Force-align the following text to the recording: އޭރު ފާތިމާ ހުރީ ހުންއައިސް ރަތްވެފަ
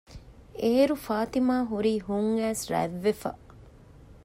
އޭރު 0.61 0.95
ފާތިމާ 1.05 1.55
ހުރީ 1.71 1.93
ހުންއައިސް 2.07 2.65
ރަތްވެފަ 2.71 3.31